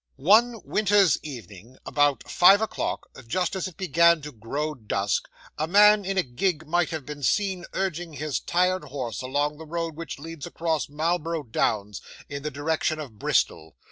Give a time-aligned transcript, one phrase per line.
[0.15, 6.05] 'One winter's evening, about five o'clock, just as it began to grow dusk, a man
[6.05, 10.17] in a gig might have been seen urging his tired horse along the road which
[10.17, 13.75] leads across Marlborough Downs, in the direction of Bristol.